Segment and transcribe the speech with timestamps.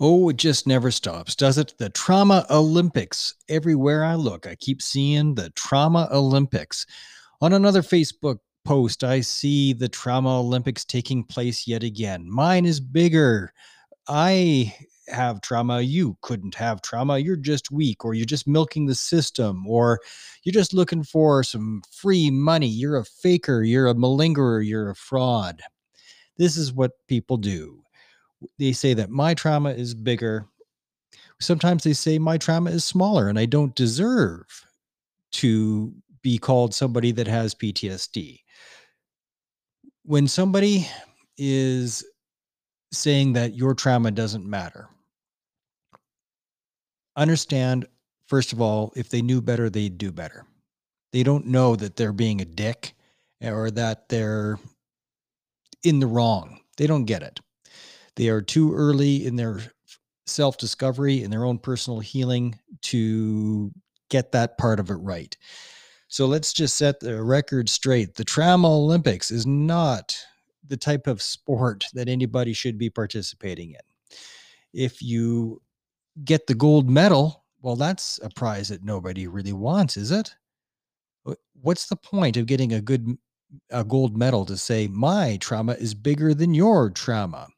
[0.00, 1.74] Oh, it just never stops, does it?
[1.78, 3.34] The Trauma Olympics.
[3.48, 6.84] Everywhere I look, I keep seeing the Trauma Olympics.
[7.40, 12.28] On another Facebook post, I see the Trauma Olympics taking place yet again.
[12.28, 13.52] Mine is bigger.
[14.08, 14.74] I
[15.06, 15.80] have trauma.
[15.80, 17.18] You couldn't have trauma.
[17.18, 20.00] You're just weak, or you're just milking the system, or
[20.42, 22.66] you're just looking for some free money.
[22.66, 23.62] You're a faker.
[23.62, 24.66] You're a malingerer.
[24.66, 25.62] You're a fraud.
[26.36, 27.83] This is what people do
[28.58, 30.46] they say that my trauma is bigger.
[31.40, 34.44] Sometimes they say my trauma is smaller and I don't deserve
[35.32, 35.92] to
[36.22, 38.40] be called somebody that has PTSD.
[40.04, 40.88] When somebody
[41.36, 42.04] is
[42.92, 44.88] saying that your trauma doesn't matter,
[47.16, 47.86] understand,
[48.26, 50.46] first of all, if they knew better, they'd do better.
[51.12, 52.94] They don't know that they're being a dick
[53.40, 54.58] eh, or that they're
[55.84, 56.60] in the wrong.
[56.76, 57.40] They don't get it.
[58.16, 59.60] They are too early in their
[60.26, 63.70] self discovery and their own personal healing to
[64.10, 65.36] get that part of it right.
[66.08, 68.14] So let's just set the record straight.
[68.14, 70.16] The Trauma Olympics is not
[70.66, 74.16] the type of sport that anybody should be participating in.
[74.72, 75.60] If you
[76.24, 80.34] get the gold medal, well, that's a prize that nobody really wants, is it?
[81.60, 83.16] What's the point of getting a good
[83.70, 87.48] a gold medal to say my trauma is bigger than your trauma?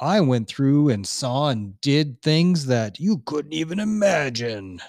[0.00, 4.80] I went through and saw and did things that you couldn't even imagine.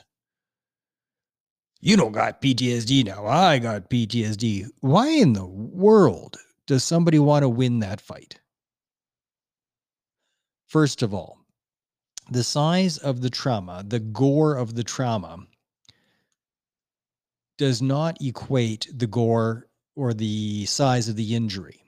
[1.81, 3.25] You don't got PTSD now.
[3.25, 4.67] I got PTSD.
[4.81, 6.37] Why in the world
[6.67, 8.39] does somebody want to win that fight?
[10.67, 11.39] First of all,
[12.29, 15.39] the size of the trauma, the gore of the trauma,
[17.57, 21.81] does not equate the gore or the size of the injury.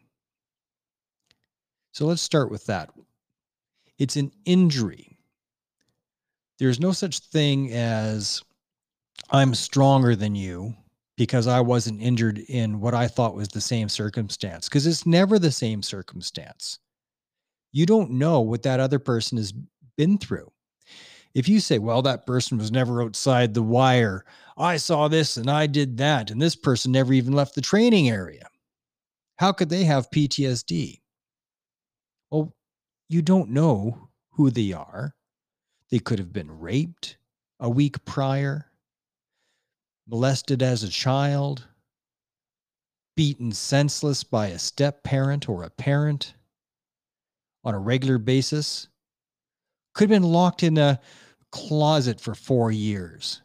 [1.91, 2.89] So let's start with that.
[4.01, 5.15] It's an injury.
[6.57, 8.41] There's no such thing as
[9.29, 10.73] I'm stronger than you
[11.17, 15.37] because I wasn't injured in what I thought was the same circumstance, because it's never
[15.37, 16.79] the same circumstance.
[17.73, 19.53] You don't know what that other person has
[19.97, 20.51] been through.
[21.35, 24.25] If you say, well, that person was never outside the wire,
[24.57, 28.09] I saw this and I did that, and this person never even left the training
[28.09, 28.47] area,
[29.35, 31.01] how could they have PTSD?
[32.31, 32.51] Well,
[33.13, 35.15] you don't know who they are.
[35.89, 37.17] They could have been raped
[37.59, 38.71] a week prior,
[40.07, 41.67] molested as a child,
[43.15, 46.33] beaten senseless by a step parent or a parent
[47.63, 48.87] on a regular basis,
[49.93, 50.99] could have been locked in a
[51.51, 53.41] closet for four years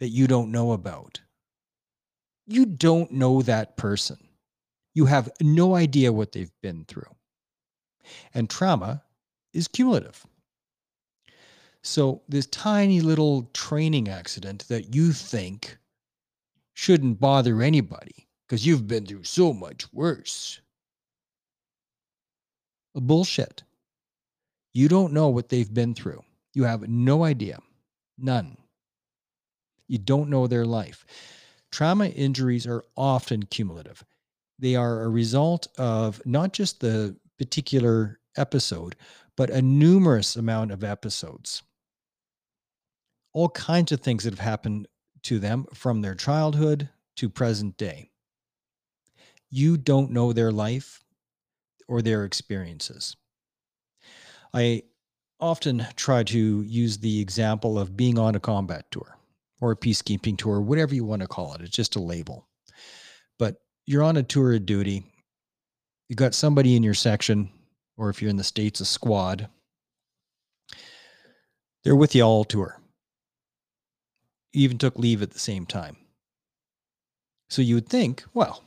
[0.00, 1.20] that you don't know about.
[2.46, 4.18] You don't know that person.
[4.92, 7.13] You have no idea what they've been through.
[8.32, 9.02] And trauma
[9.52, 10.26] is cumulative.
[11.82, 15.76] So, this tiny little training accident that you think
[16.72, 20.60] shouldn't bother anybody because you've been through so much worse.
[22.94, 23.64] Bullshit.
[24.72, 26.22] You don't know what they've been through.
[26.54, 27.58] You have no idea.
[28.18, 28.56] None.
[29.88, 31.04] You don't know their life.
[31.70, 34.04] Trauma injuries are often cumulative.
[34.58, 38.96] They are a result of not just the particular episode,
[39.36, 41.62] but a numerous amount of episodes.
[43.32, 44.86] All kinds of things that have happened
[45.24, 48.10] to them from their childhood to present day.
[49.50, 51.02] You don't know their life
[51.88, 53.16] or their experiences.
[54.52, 54.82] I
[55.40, 59.16] often try to use the example of being on a combat tour
[59.60, 61.60] or a peacekeeping tour, whatever you want to call it.
[61.60, 62.48] It's just a label.
[63.38, 63.56] But
[63.86, 65.04] you're on a tour of duty
[66.08, 67.50] you got somebody in your section,
[67.96, 69.48] or if you're in the States, a squad,
[71.82, 72.80] they're with you all tour.
[74.52, 75.96] You even took leave at the same time.
[77.48, 78.64] So you would think, well,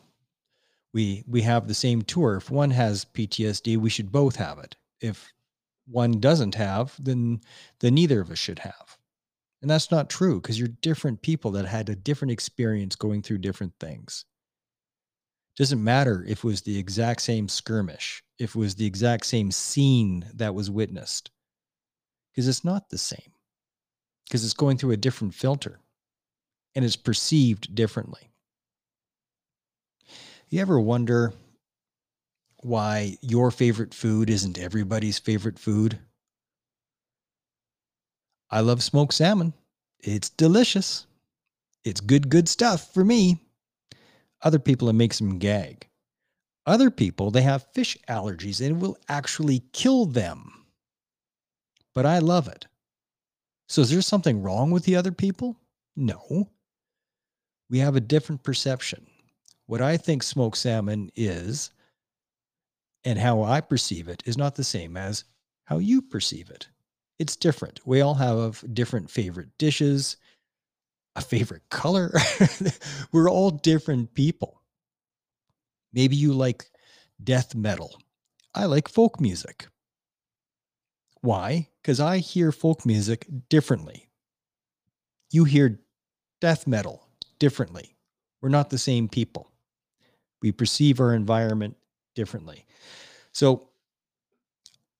[0.93, 2.37] we we have the same tour.
[2.37, 4.75] If one has PTSD, we should both have it.
[5.01, 5.31] If
[5.85, 7.41] one doesn't have, then
[7.79, 8.97] then neither of us should have.
[9.61, 13.39] And that's not true because you're different people that had a different experience going through
[13.39, 14.25] different things
[15.57, 19.51] Doesn't matter if it was the exact same skirmish, if it was the exact same
[19.51, 21.31] scene that was witnessed,
[22.31, 23.33] because it's not the same,
[24.25, 25.79] because it's going through a different filter
[26.75, 28.29] and it's perceived differently.
[30.49, 31.33] You ever wonder
[32.61, 35.99] why your favorite food isn't everybody's favorite food?
[38.51, 39.53] I love smoked salmon.
[39.99, 41.07] It's delicious.
[41.83, 43.41] It's good, good stuff for me.
[44.41, 45.87] Other people, it makes them gag.
[46.65, 50.65] Other people, they have fish allergies and it will actually kill them.
[51.95, 52.67] But I love it.
[53.69, 55.57] So is there something wrong with the other people?
[55.95, 56.49] No.
[57.69, 59.07] We have a different perception.
[59.65, 61.71] What I think smoked salmon is
[63.03, 65.23] and how I perceive it is not the same as
[65.65, 66.67] how you perceive it.
[67.19, 67.79] It's different.
[67.85, 70.17] We all have different favorite dishes,
[71.17, 72.13] a favorite color.
[73.11, 74.61] We're all different people.
[75.91, 76.65] Maybe you like
[77.21, 77.99] death metal.
[78.53, 79.67] I like folk music.
[81.21, 81.69] Why?
[81.81, 84.09] Because I hear folk music differently.
[85.31, 85.79] You hear
[86.39, 87.07] death metal
[87.39, 87.95] differently.
[88.41, 89.51] We're not the same people.
[90.43, 91.75] We perceive our environment
[92.13, 92.65] differently.
[93.31, 93.69] So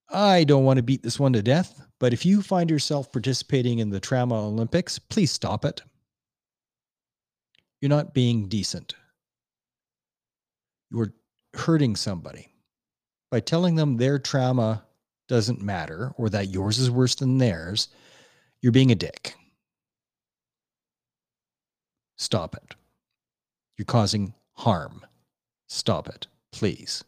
[0.09, 3.79] I don't want to beat this one to death, but if you find yourself participating
[3.79, 5.81] in the Trauma Olympics, please stop it.
[7.81, 8.95] You're not being decent.
[10.91, 11.13] You're
[11.53, 12.53] hurting somebody
[13.29, 14.83] by telling them their trauma
[15.27, 17.89] doesn't matter or that yours is worse than theirs.
[18.61, 19.35] You're being a dick.
[22.17, 22.75] Stop it.
[23.77, 25.05] You're causing harm.
[25.67, 27.03] Stop it, please.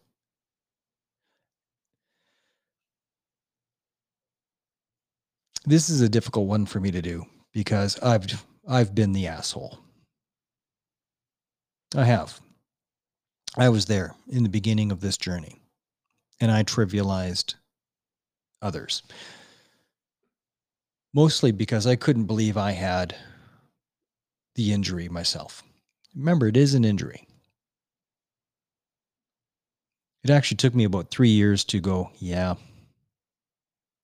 [5.66, 9.80] This is a difficult one for me to do because I've I've been the asshole.
[11.96, 12.40] I have.
[13.58, 15.60] I was there in the beginning of this journey
[16.40, 17.56] and I trivialized
[18.62, 19.02] others.
[21.14, 23.16] Mostly because I couldn't believe I had
[24.56, 25.64] the injury myself.
[26.16, 27.28] Remember, it is an injury.
[30.24, 32.56] It actually took me about three years to go, yeah,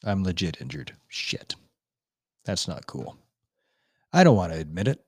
[0.03, 0.93] I'm legit injured.
[1.07, 1.55] Shit.
[2.45, 3.17] That's not cool.
[4.13, 5.03] I don't want to admit it.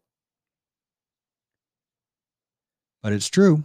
[3.07, 3.63] But it's true.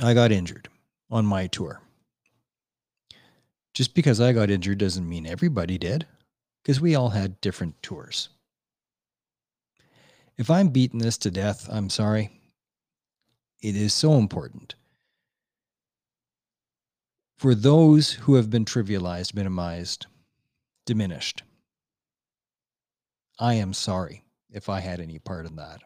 [0.00, 0.70] I got injured
[1.10, 1.82] on my tour.
[3.74, 6.06] Just because I got injured doesn't mean everybody did,
[6.62, 8.30] because we all had different tours.
[10.38, 12.40] If I'm beating this to death, I'm sorry.
[13.60, 14.76] It is so important.
[17.36, 20.06] For those who have been trivialized, minimized,
[20.86, 21.42] diminished,
[23.38, 25.82] I am sorry if I had any part in that.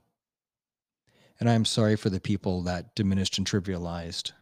[1.41, 4.33] And I'm sorry for the people that diminished and trivialized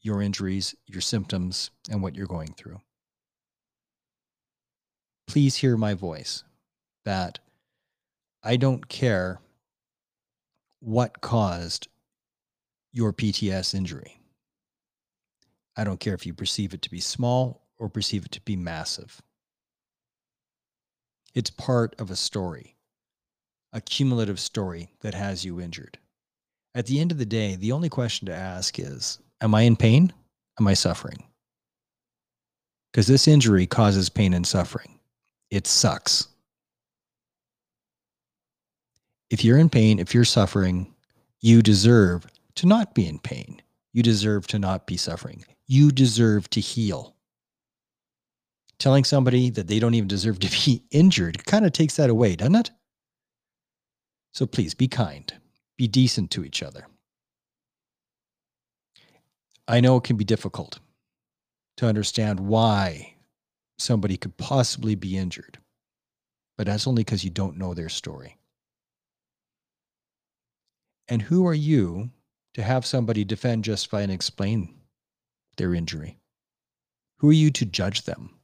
[0.00, 2.80] your injuries, your symptoms, and what you're going through.
[5.26, 6.44] Please hear my voice
[7.04, 7.38] that
[8.42, 9.40] I don't care
[10.80, 11.88] what caused
[12.92, 14.20] your PTS injury.
[15.76, 18.56] I don't care if you perceive it to be small or perceive it to be
[18.56, 19.20] massive.
[21.34, 22.76] It's part of a story,
[23.72, 25.98] a cumulative story that has you injured.
[26.74, 29.76] At the end of the day, the only question to ask is Am I in
[29.76, 30.12] pain?
[30.58, 31.24] Am I suffering?
[32.92, 34.98] Because this injury causes pain and suffering.
[35.50, 36.28] It sucks.
[39.30, 40.94] If you're in pain, if you're suffering,
[41.40, 43.60] you deserve to not be in pain.
[43.92, 45.44] You deserve to not be suffering.
[45.66, 47.14] You deserve to heal.
[48.78, 52.36] Telling somebody that they don't even deserve to be injured kind of takes that away,
[52.36, 52.70] doesn't it?
[54.38, 55.32] So please be kind,
[55.76, 56.86] be decent to each other.
[59.66, 60.78] I know it can be difficult
[61.78, 63.14] to understand why
[63.78, 65.58] somebody could possibly be injured,
[66.56, 68.38] but that's only because you don't know their story.
[71.08, 72.10] And who are you
[72.54, 74.72] to have somebody defend, justify, and explain
[75.56, 76.16] their injury?
[77.16, 78.38] Who are you to judge them?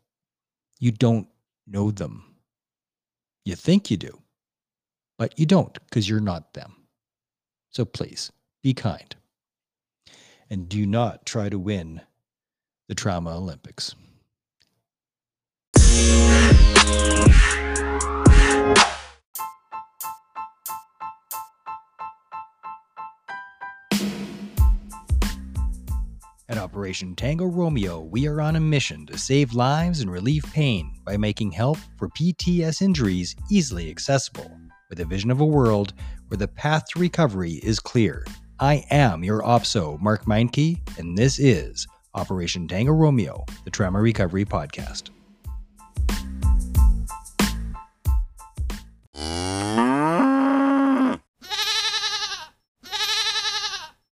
[0.81, 1.29] You don't
[1.69, 2.35] know them.
[3.45, 4.24] You think you do,
[5.19, 6.87] but you don't because you're not them.
[7.71, 8.31] So please
[8.63, 9.15] be kind
[10.51, 12.01] and do not try to win
[12.89, 13.95] the Trauma Olympics.
[26.47, 30.93] At Operation Tango Romeo, we are on a mission to save lives and relieve pain
[31.05, 34.57] by making help for PTS injuries easily accessible,
[34.95, 35.93] with a vision of a world
[36.29, 38.25] where the path to recovery is clear
[38.61, 44.45] I am your OPSO, Mark Meinke, and this is Operation Tango Romeo, the Trauma Recovery
[44.45, 45.14] Podcast.